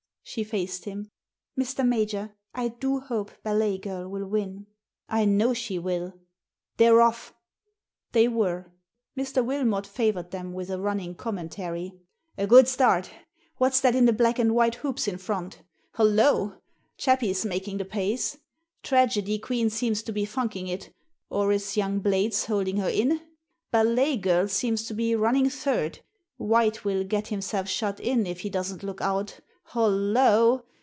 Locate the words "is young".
21.51-21.99